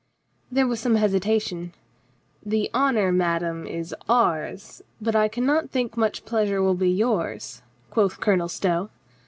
[0.51, 1.73] There was some hesitation.
[2.43, 4.81] "The honor, mad ame, is ours.
[4.99, 8.89] But I can not think much pleasure will be yours," quoth Colonel Stow.